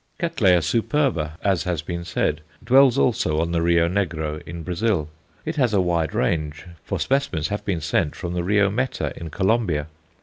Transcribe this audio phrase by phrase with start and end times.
[0.19, 5.09] Cattleya superba, as has been said, dwells also on the Rio Negro in Brazil;
[5.45, 9.29] it has a wide range, for specimens have been sent from the Rio Meta in
[9.29, 9.85] Colombia.